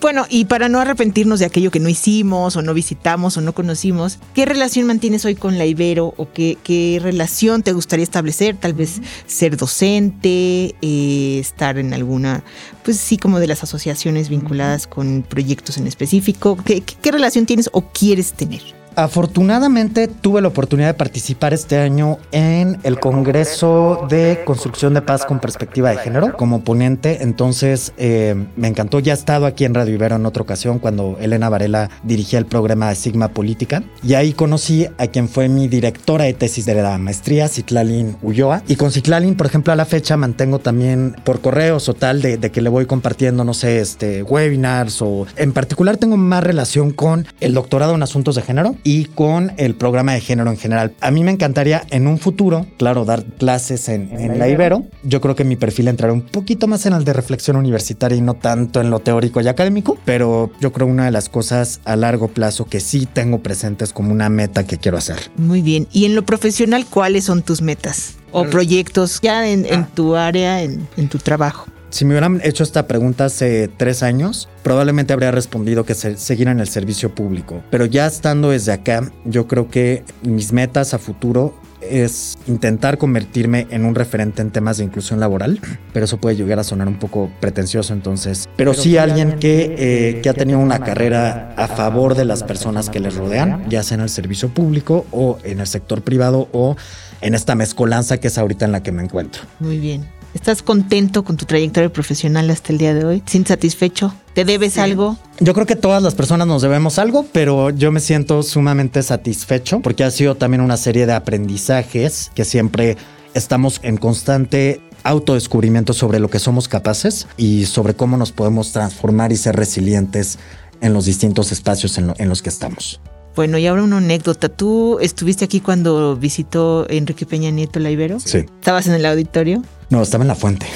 Bueno, 0.00 0.26
y 0.28 0.44
para 0.44 0.68
no 0.68 0.78
arrepentirnos 0.78 1.40
de 1.40 1.46
aquello 1.46 1.72
que 1.72 1.80
no 1.80 1.88
hicimos 1.88 2.54
o 2.54 2.62
no 2.62 2.72
visitamos 2.72 3.36
o 3.36 3.40
no 3.40 3.52
conocimos, 3.52 4.20
¿qué 4.32 4.46
relación 4.46 4.86
mantienes 4.86 5.24
hoy 5.24 5.34
con 5.34 5.58
la 5.58 5.66
Ibero 5.66 6.14
o 6.16 6.32
qué, 6.32 6.56
qué 6.62 7.00
relación 7.02 7.64
te 7.64 7.72
gustaría 7.72 8.04
establecer? 8.04 8.56
Tal 8.56 8.74
vez 8.74 9.00
ser 9.26 9.56
docente, 9.56 10.76
eh, 10.80 11.38
estar 11.40 11.78
en 11.78 11.94
alguna, 11.94 12.44
pues 12.84 12.98
sí, 12.98 13.16
como 13.16 13.40
de 13.40 13.48
las 13.48 13.64
asociaciones 13.64 14.28
vinculadas 14.28 14.86
con 14.86 15.24
proyectos 15.28 15.78
en 15.78 15.88
específico. 15.88 16.56
¿Qué, 16.64 16.80
qué 16.80 17.10
relación 17.10 17.44
tienes 17.44 17.68
o 17.72 17.82
quieres 17.82 18.34
tener? 18.34 18.77
Afortunadamente 18.98 20.08
tuve 20.08 20.42
la 20.42 20.48
oportunidad 20.48 20.88
de 20.88 20.94
participar 20.94 21.54
este 21.54 21.78
año 21.78 22.18
en 22.32 22.80
el 22.82 22.98
Congreso 22.98 24.08
de 24.10 24.40
Construcción 24.44 24.92
de 24.92 25.02
Paz 25.02 25.24
con 25.24 25.38
Perspectiva 25.38 25.90
de 25.90 25.98
Género 25.98 26.36
como 26.36 26.64
ponente, 26.64 27.22
entonces 27.22 27.92
eh, 27.96 28.34
me 28.56 28.66
encantó, 28.66 28.98
ya 28.98 29.12
he 29.12 29.14
estado 29.14 29.46
aquí 29.46 29.64
en 29.64 29.74
Radio 29.74 29.94
Ibero 29.94 30.16
en 30.16 30.26
otra 30.26 30.42
ocasión 30.42 30.80
cuando 30.80 31.16
Elena 31.20 31.48
Varela 31.48 31.90
dirigía 32.02 32.40
el 32.40 32.46
programa 32.46 32.88
de 32.88 32.96
Sigma 32.96 33.28
Política. 33.28 33.84
Y 34.02 34.14
ahí 34.14 34.32
conocí 34.32 34.88
a 34.98 35.06
quien 35.06 35.28
fue 35.28 35.48
mi 35.48 35.68
directora 35.68 36.24
de 36.24 36.32
tesis 36.34 36.66
de 36.66 36.74
la 36.74 36.98
maestría, 36.98 37.46
Citlalin 37.46 38.16
Ulloa, 38.20 38.64
y 38.66 38.74
con 38.74 38.90
Citlalin, 38.90 39.36
por 39.36 39.46
ejemplo, 39.46 39.72
a 39.72 39.76
la 39.76 39.84
fecha 39.84 40.16
mantengo 40.16 40.58
también 40.58 41.14
por 41.22 41.40
correos 41.40 41.88
o 41.88 41.94
tal 41.94 42.20
de, 42.20 42.36
de 42.36 42.50
que 42.50 42.62
le 42.62 42.68
voy 42.68 42.86
compartiendo, 42.86 43.44
no 43.44 43.54
sé, 43.54 43.78
este, 43.78 44.24
webinars 44.24 45.00
o 45.02 45.28
en 45.36 45.52
particular 45.52 45.98
tengo 45.98 46.16
más 46.16 46.42
relación 46.42 46.90
con 46.90 47.28
el 47.38 47.54
doctorado 47.54 47.94
en 47.94 48.02
asuntos 48.02 48.34
de 48.34 48.42
género 48.42 48.74
y 48.88 49.04
con 49.04 49.52
el 49.58 49.74
programa 49.74 50.14
de 50.14 50.22
género 50.22 50.50
en 50.50 50.56
general. 50.56 50.94
A 51.02 51.10
mí 51.10 51.22
me 51.22 51.30
encantaría 51.30 51.82
en 51.90 52.06
un 52.06 52.16
futuro, 52.16 52.64
claro, 52.78 53.04
dar 53.04 53.22
clases 53.22 53.90
en, 53.90 54.38
la 54.38 54.48
Ibero. 54.48 54.86
Yo 55.02 55.20
creo 55.20 55.34
que 55.34 55.44
mi 55.44 55.56
perfil 55.56 55.88
entrará 55.88 56.14
un 56.14 56.22
poquito 56.22 56.66
más 56.68 56.86
en 56.86 56.94
el 56.94 57.04
de 57.04 57.12
reflexión 57.12 57.58
universitaria 57.58 58.16
y 58.16 58.22
no 58.22 58.32
tanto 58.32 58.80
en 58.80 58.88
lo 58.88 59.00
teórico 59.00 59.42
y 59.42 59.48
académico, 59.48 59.98
pero 60.06 60.50
yo 60.58 60.72
creo 60.72 60.86
una 60.86 61.04
de 61.04 61.10
las 61.10 61.28
cosas 61.28 61.82
a 61.84 61.96
largo 61.96 62.28
plazo 62.28 62.64
que 62.64 62.80
sí 62.80 63.04
tengo 63.04 63.40
presentes 63.40 63.92
como 63.92 64.10
una 64.10 64.30
meta 64.30 64.66
que 64.66 64.78
quiero 64.78 64.96
hacer. 64.96 65.18
Muy 65.36 65.60
bien. 65.60 65.86
¿Y 65.92 66.06
en 66.06 66.14
lo 66.14 66.24
profesional 66.24 66.86
cuáles 66.86 67.24
son 67.24 67.42
tus 67.42 67.60
metas? 67.60 68.14
o 68.30 68.44
proyectos 68.44 69.20
ya 69.22 69.48
en, 69.48 69.86
tu 69.94 70.14
área, 70.14 70.62
en, 70.62 70.86
en, 70.96 71.08
tu 71.08 71.16
trabajo? 71.18 71.66
Si 71.90 72.04
me 72.04 72.12
hubieran 72.12 72.40
hecho 72.44 72.62
esta 72.62 72.86
pregunta 72.86 73.26
hace 73.26 73.68
tres 73.68 74.02
años, 74.02 74.48
probablemente 74.62 75.12
habría 75.12 75.30
respondido 75.30 75.84
que 75.84 75.94
se, 75.94 76.16
seguir 76.16 76.48
en 76.48 76.60
el 76.60 76.68
servicio 76.68 77.14
público. 77.14 77.62
Pero 77.70 77.86
ya 77.86 78.06
estando 78.06 78.50
desde 78.50 78.72
acá, 78.72 79.10
yo 79.24 79.46
creo 79.46 79.68
que 79.68 80.04
mis 80.22 80.52
metas 80.52 80.92
a 80.92 80.98
futuro 80.98 81.54
es 81.80 82.36
intentar 82.46 82.98
convertirme 82.98 83.66
en 83.70 83.84
un 83.84 83.94
referente 83.94 84.42
en 84.42 84.50
temas 84.50 84.78
de 84.78 84.84
inclusión 84.84 85.20
laboral, 85.20 85.60
pero 85.92 86.04
eso 86.04 86.18
puede 86.18 86.36
llegar 86.36 86.58
a 86.58 86.64
sonar 86.64 86.88
un 86.88 86.98
poco 86.98 87.30
pretencioso 87.40 87.94
entonces. 87.94 88.48
Pero, 88.56 88.74
sí 88.74 88.98
alguien 88.98 89.38
que, 89.38 89.74
eh, 89.78 90.20
que 90.20 90.28
ha 90.28 90.34
tenido 90.34 90.58
una 90.58 90.80
carrera 90.80 91.54
a 91.56 91.68
favor 91.68 92.14
de 92.14 92.26
las 92.26 92.42
personas 92.42 92.90
que 92.90 93.00
les 93.00 93.14
rodean, 93.14 93.68
ya 93.70 93.82
sea 93.82 93.96
en 93.96 94.02
el 94.02 94.10
servicio 94.10 94.50
público 94.50 95.06
o 95.10 95.38
en 95.42 95.60
el 95.60 95.66
sector 95.66 96.02
privado 96.02 96.48
o 96.52 96.76
en 97.20 97.34
esta 97.34 97.54
mezcolanza 97.54 98.18
que 98.18 98.28
es 98.28 98.36
ahorita 98.36 98.64
en 98.64 98.72
la 98.72 98.82
que 98.82 98.92
me 98.92 99.02
encuentro. 99.02 99.42
Muy 99.60 99.78
bien. 99.78 100.17
¿Estás 100.38 100.62
contento 100.62 101.24
con 101.24 101.36
tu 101.36 101.46
trayectoria 101.46 101.92
profesional 101.92 102.48
hasta 102.50 102.72
el 102.72 102.78
día 102.78 102.94
de 102.94 103.04
hoy? 103.04 103.22
¿Sin 103.26 103.44
satisfecho? 103.44 104.14
¿Te 104.34 104.44
debes 104.44 104.78
algo? 104.78 105.16
Yo 105.40 105.52
creo 105.52 105.66
que 105.66 105.74
todas 105.74 106.00
las 106.00 106.14
personas 106.14 106.46
nos 106.46 106.62
debemos 106.62 107.00
algo, 107.00 107.26
pero 107.32 107.70
yo 107.70 107.90
me 107.90 107.98
siento 107.98 108.44
sumamente 108.44 109.02
satisfecho 109.02 109.80
porque 109.80 110.04
ha 110.04 110.12
sido 110.12 110.36
también 110.36 110.60
una 110.60 110.76
serie 110.76 111.06
de 111.06 111.12
aprendizajes 111.12 112.30
que 112.36 112.44
siempre 112.44 112.96
estamos 113.34 113.80
en 113.82 113.96
constante 113.96 114.80
autodescubrimiento 115.02 115.92
sobre 115.92 116.20
lo 116.20 116.30
que 116.30 116.38
somos 116.38 116.68
capaces 116.68 117.26
y 117.36 117.66
sobre 117.66 117.94
cómo 117.94 118.16
nos 118.16 118.30
podemos 118.30 118.70
transformar 118.70 119.32
y 119.32 119.36
ser 119.36 119.56
resilientes 119.56 120.38
en 120.80 120.92
los 120.92 121.04
distintos 121.04 121.50
espacios 121.50 121.98
en, 121.98 122.28
los 122.28 122.42
que 122.42 122.48
estamos. 122.48 123.00
Bueno, 123.34 123.58
y 123.58 123.66
ahora 123.66 123.82
una 123.82 123.98
anécdota. 123.98 124.48
¿Tú 124.48 125.00
estuviste 125.00 125.44
aquí 125.44 125.58
cuando 125.58 126.14
visitó 126.14 126.88
Enrique 126.88 127.26
Peña 127.26 127.50
Nieto 127.50 127.80
la 127.80 127.90
Ibero? 127.90 128.20
Sí. 128.20 128.46
¿Estabas 128.60 128.86
en 128.86 128.94
el 128.94 129.04
auditorio? 129.04 129.64
No, 129.90 130.02
estaba 130.02 130.24
en 130.24 130.28
la 130.28 130.34
fuente. 130.34 130.66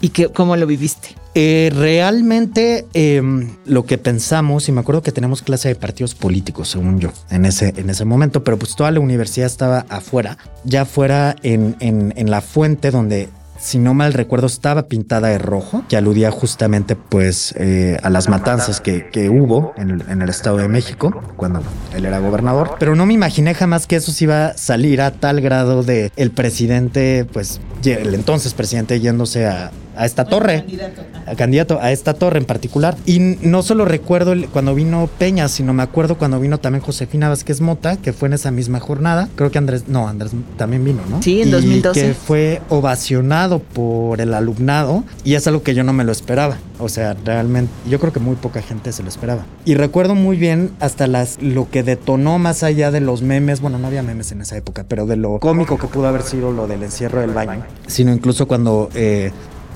¿Y 0.00 0.10
qué, 0.10 0.28
cómo 0.28 0.56
lo 0.56 0.66
viviste? 0.66 1.16
Eh, 1.34 1.70
realmente 1.74 2.86
em, 2.92 3.56
lo 3.64 3.84
que 3.84 3.98
pensamos, 3.98 4.68
y 4.68 4.72
me 4.72 4.80
acuerdo 4.80 5.02
que 5.02 5.12
tenemos 5.12 5.42
clase 5.42 5.68
de 5.68 5.74
partidos 5.74 6.14
políticos, 6.14 6.68
según 6.70 6.98
yo, 6.98 7.12
en 7.30 7.44
ese, 7.44 7.72
en 7.76 7.90
ese 7.90 8.04
momento, 8.04 8.42
pero 8.42 8.58
pues 8.58 8.74
toda 8.74 8.90
la 8.90 9.00
universidad 9.00 9.46
estaba 9.46 9.86
afuera, 9.88 10.38
ya 10.64 10.84
fuera 10.86 11.36
en, 11.42 11.76
en, 11.80 12.12
en 12.16 12.30
la 12.30 12.40
fuente 12.40 12.90
donde 12.90 13.28
si 13.60 13.78
no 13.78 13.94
mal 13.94 14.14
recuerdo, 14.14 14.46
estaba 14.46 14.88
pintada 14.88 15.28
de 15.28 15.38
rojo, 15.38 15.84
que 15.88 15.96
aludía 15.96 16.30
justamente 16.30 16.96
pues 16.96 17.54
eh, 17.58 17.98
a 18.02 18.08
las 18.10 18.28
matanzas 18.28 18.80
que, 18.80 19.08
que 19.10 19.28
hubo 19.28 19.74
en 19.76 19.90
el, 19.90 20.02
en 20.08 20.22
el, 20.22 20.30
Estado 20.30 20.56
de 20.58 20.68
México 20.68 21.22
cuando 21.36 21.62
él 21.94 22.06
era 22.06 22.18
gobernador. 22.20 22.76
Pero 22.78 22.94
no 22.94 23.04
me 23.04 23.14
imaginé 23.14 23.54
jamás 23.54 23.86
que 23.86 23.96
eso 23.96 24.12
se 24.12 24.24
iba 24.24 24.46
a 24.46 24.56
salir 24.56 25.02
a 25.02 25.10
tal 25.10 25.40
grado 25.40 25.82
de 25.82 26.10
el 26.16 26.30
presidente, 26.30 27.26
pues 27.32 27.60
el 27.84 28.14
entonces 28.14 28.54
presidente 28.54 29.00
yéndose 29.00 29.46
a, 29.46 29.70
a 30.00 30.06
esta 30.06 30.24
torre, 30.24 30.64
a 31.26 31.34
candidato 31.34 31.78
a 31.80 31.92
esta 31.92 32.14
torre 32.14 32.38
en 32.38 32.46
particular. 32.46 32.96
Y 33.04 33.18
no 33.18 33.62
solo 33.62 33.84
recuerdo 33.84 34.34
cuando 34.50 34.74
vino 34.74 35.10
Peña, 35.18 35.46
sino 35.48 35.74
me 35.74 35.82
acuerdo 35.82 36.16
cuando 36.16 36.40
vino 36.40 36.56
también 36.58 36.82
Josefina 36.82 37.28
Vázquez 37.28 37.60
Mota, 37.60 37.98
que 37.98 38.14
fue 38.14 38.28
en 38.28 38.32
esa 38.32 38.50
misma 38.50 38.80
jornada. 38.80 39.28
Creo 39.36 39.50
que 39.50 39.58
Andrés, 39.58 39.88
no, 39.88 40.08
Andrés 40.08 40.32
también 40.56 40.84
vino, 40.84 41.02
¿no? 41.10 41.22
Sí, 41.22 41.42
en 41.42 41.50
2012. 41.50 42.00
Que 42.00 42.14
fue 42.14 42.62
ovacionado 42.70 43.58
por 43.58 44.22
el 44.22 44.32
alumnado 44.32 45.04
y 45.22 45.34
es 45.34 45.46
algo 45.46 45.62
que 45.62 45.74
yo 45.74 45.84
no 45.84 45.92
me 45.92 46.04
lo 46.04 46.12
esperaba. 46.12 46.56
O 46.78 46.88
sea, 46.88 47.14
realmente, 47.22 47.70
yo 47.86 48.00
creo 48.00 48.10
que 48.10 48.20
muy 48.20 48.36
poca 48.36 48.62
gente 48.62 48.92
se 48.92 49.02
lo 49.02 49.10
esperaba. 49.10 49.44
Y 49.66 49.74
recuerdo 49.74 50.14
muy 50.14 50.38
bien 50.38 50.70
hasta 50.80 51.06
las 51.06 51.42
lo 51.42 51.68
que 51.68 51.82
detonó 51.82 52.38
más 52.38 52.62
allá 52.62 52.90
de 52.90 53.00
los 53.00 53.20
memes, 53.20 53.60
bueno, 53.60 53.78
no 53.78 53.86
había 53.86 54.02
memes 54.02 54.32
en 54.32 54.40
esa 54.40 54.56
época, 54.56 54.86
pero 54.88 55.04
de 55.04 55.16
lo 55.16 55.38
cómico 55.40 55.76
que 55.76 55.88
pudo 55.88 56.08
haber 56.08 56.22
sido 56.22 56.52
lo 56.52 56.66
del 56.66 56.82
encierro 56.84 57.20
del 57.20 57.32
baño, 57.32 57.64
sino 57.86 58.14
incluso 58.14 58.48
cuando 58.48 58.88
eh, 58.94 59.30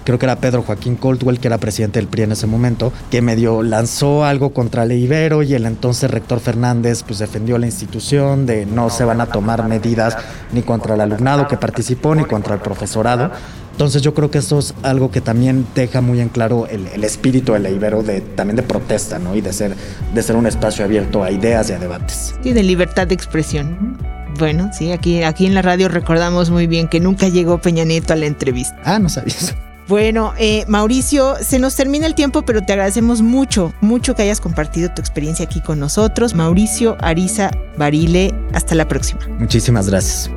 creo 0.05 0.19
que 0.19 0.27
era 0.27 0.37
Pedro 0.37 0.63
Joaquín 0.63 0.97
Coldwell, 0.97 1.41
que 1.41 1.49
era 1.49 1.59
presidente 1.59 1.99
del 1.99 2.09
PRI 2.09 2.23
en 2.23 2.33
ese 2.33 2.47
momento, 2.47 2.93
que 3.11 3.23
medio 3.23 3.63
lanzó 3.63 4.25
algo 4.25 4.53
contra 4.53 4.85
Leibero 4.85 5.43
y 5.43 5.55
el 5.55 5.67
entonces 5.67 6.11
rector 6.11 6.41
Fernández 6.41 7.03
pues 7.03 7.19
defendió 7.19 7.59
la 7.59 7.67
institución 7.67 8.47
de 8.47 8.67
no 8.67 8.91
se 8.91 9.05
van 9.05 9.21
a 9.21 9.27
tomar 9.27 9.67
medidas 9.69 10.17
ni 10.53 10.63
contra 10.63 10.95
el 10.95 11.01
alumnado 11.01 11.49
que 11.49 11.57
participó 11.57 12.15
ni 12.15 12.25
contra 12.25 12.55
el 12.55 12.61
profesorado 12.61 13.31
Entonces 13.73 14.03
yo 14.03 14.15
creo 14.15 14.31
que 14.31 14.39
eso 14.39 14.59
es 14.59 14.75
algo 14.83 15.11
que 15.11 15.21
también 15.21 15.67
deja 15.75 16.01
muy 16.01 16.21
en 16.21 16.29
claro 16.29 16.67
el, 16.69 16.87
el 16.89 17.03
espíritu 17.03 17.55
de 17.55 17.59
la 17.59 17.71
Ibero 17.71 18.03
de, 18.03 18.21
también 18.21 18.57
de 18.57 18.63
protesta, 18.63 19.19
¿no? 19.19 19.35
Y 19.35 19.41
de 19.41 19.53
ser, 19.53 19.75
de 20.15 20.23
ser 20.23 20.37
un 20.37 20.47
espacio 20.47 20.85
abierto 20.85 21.25
a 21.25 21.31
ideas 21.31 21.71
y 21.71 21.73
a 21.73 21.79
debates. 21.79 22.35
Sí, 22.43 22.53
de 22.53 22.63
libertad 22.63 23.09
de 23.09 23.15
expresión. 23.15 23.99
Bueno, 24.39 24.71
sí, 24.73 24.93
aquí, 24.93 25.23
aquí 25.23 25.47
en 25.47 25.55
la 25.55 25.63
radio 25.63 25.89
recordamos 25.89 26.51
muy 26.51 26.67
bien 26.67 26.89
que 26.89 27.01
nunca 27.01 27.29
llegó 27.29 27.59
Peña 27.59 27.85
Nieto 27.85 28.13
a 28.13 28.17
la 28.17 28.27
entrevista. 28.27 28.77
Ah, 28.85 28.99
no 28.99 29.09
sabía 29.09 29.35
eso. 29.37 29.55
Bueno, 29.87 30.33
eh, 30.39 30.65
Mauricio, 30.67 31.37
se 31.43 31.59
nos 31.59 31.77
termina 31.77 32.07
el 32.07 32.15
tiempo, 32.15 32.43
pero 32.43 32.63
te 32.63 32.73
agradecemos 32.73 33.21
mucho, 33.21 33.75
mucho 33.83 34.15
que 34.15 34.23
hayas 34.23 34.41
compartido 34.41 34.91
tu 34.95 35.03
experiencia 35.03 35.45
aquí 35.45 35.61
con 35.61 35.79
nosotros. 35.79 36.35
Mauricio 36.35 36.97
Ariza 37.01 37.51
Barile, 37.77 38.35
hasta 38.55 38.75
la 38.75 38.89
próxima. 38.89 39.27
Muchísimas 39.39 39.89
gracias. 39.91 40.31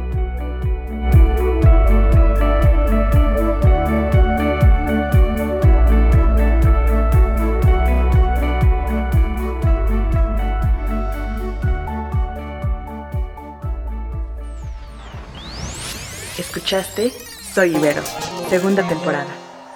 Escuchaste 16.37 17.13
Soy 17.53 17.75
Ibero, 17.75 18.03
segunda 18.49 18.87
temporada. 18.87 19.27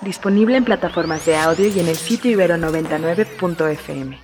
Disponible 0.01 0.57
en 0.57 0.65
plataformas 0.65 1.25
de 1.25 1.35
audio 1.35 1.67
y 1.67 1.79
en 1.79 1.87
el 1.87 1.95
sitio 1.95 2.31
ibero99.fm. 2.37 4.17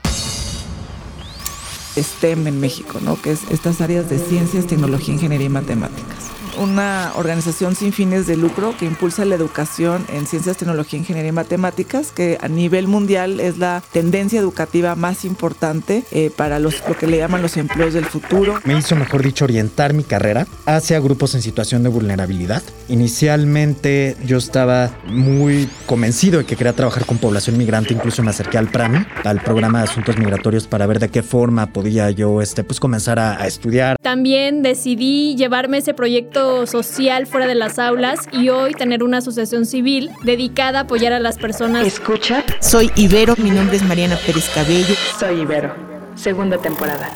STEM 1.96 2.48
en 2.48 2.60
México, 2.60 3.00
¿no? 3.02 3.20
que 3.22 3.32
es 3.32 3.42
estas 3.50 3.82
áreas 3.82 4.10
de 4.10 4.20
ciencias, 4.20 4.68
tecnología, 4.68 5.16
ingeniería 5.16 5.48
y 5.48 5.50
matemáticas. 5.50 6.37
Una 6.60 7.12
organización 7.16 7.76
sin 7.76 7.94
fines 7.94 8.26
de 8.26 8.36
lucro 8.36 8.74
que 8.80 8.86
impulsa 8.86 9.26
la 9.26 9.36
educación 9.36 10.06
en 10.12 10.26
ciencias, 10.26 10.58
tecnología, 10.58 10.98
ingeniería 10.98 11.30
y 11.30 11.34
matemáticas, 11.34 12.12
que 12.12 12.38
a 12.42 12.48
nivel 12.48 12.88
mundial 12.88 13.40
es 13.40 13.58
la 13.60 13.84
tendencia 13.92 14.40
educativa 14.40 14.96
más 14.96 15.24
importante 15.24 16.04
eh, 16.12 16.32
para 16.36 16.58
los, 16.58 16.82
lo 16.88 16.98
que 16.98 17.06
le 17.06 17.18
llaman 17.18 17.42
los 17.42 17.58
empleos 17.58 17.94
del 17.94 18.06
futuro. 18.06 18.60
Me 18.64 18.78
hizo, 18.78 18.96
mejor 18.96 19.22
dicho, 19.22 19.46
orientar 19.46 19.94
mi 19.94 20.04
carrera 20.04 20.48
hacia 20.66 21.00
grupos 21.00 21.36
en 21.36 21.42
situación 21.42 21.84
de 21.84 21.90
vulnerabilidad. 21.90 22.64
Inicialmente 22.88 24.18
yo 24.26 24.38
estaba 24.38 24.92
muy 25.08 25.70
convencido 25.86 26.40
de 26.40 26.46
que 26.46 26.56
quería 26.56 26.74
trabajar 26.74 27.06
con 27.06 27.18
población 27.18 27.58
migrante, 27.58 27.94
incluso 27.94 28.24
me 28.24 28.32
acerqué 28.32 28.58
al 28.58 28.70
PRAMI, 28.70 29.06
al 29.24 29.42
programa 29.42 29.80
de 29.80 29.90
asuntos 29.90 30.18
migratorios, 30.18 30.66
para 30.66 30.88
ver 30.88 31.00
de 31.00 31.10
qué 31.10 31.22
forma 31.22 31.68
podía 31.68 32.10
yo 32.10 32.42
este, 32.42 32.64
pues, 32.64 32.80
comenzar 32.80 33.20
a, 33.20 33.42
a 33.42 33.46
estudiar. 33.46 33.98
También 34.02 34.64
decidí 34.64 35.36
llevarme 35.36 35.78
ese 35.78 35.94
proyecto 35.94 36.47
social 36.66 37.28
fuera 37.28 37.48
de 37.48 37.56
las 37.56 37.80
aulas 37.80 38.28
y 38.32 38.50
hoy 38.50 38.74
tener 38.74 39.04
una 39.04 39.18
asociación 39.18 39.66
civil 39.66 40.12
dedicada 40.24 40.80
a 40.80 40.82
apoyar 40.84 41.14
a 41.14 41.20
las 41.20 41.38
personas. 41.38 41.86
Escucha 41.86 42.44
Soy 42.60 42.92
Ibero, 42.96 43.36
mi 43.38 43.52
nombre 43.52 43.78
es 43.78 43.84
Mariana 43.84 44.18
Pérez 44.26 44.50
Cabello. 44.50 44.96
Soy 45.20 45.42
Ibero, 45.42 45.74
segunda 46.16 46.58
temporada. 46.58 47.10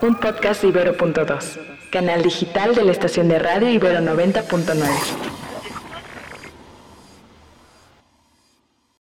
Un 0.00 0.14
podcast 0.14 0.62
de 0.62 0.68
Ibero.2, 0.68 1.58
canal 1.90 2.22
digital 2.22 2.74
de 2.74 2.84
la 2.84 2.92
estación 2.92 3.28
de 3.28 3.38
radio 3.38 3.68
Ibero 3.68 4.00
90.9. 4.00 5.47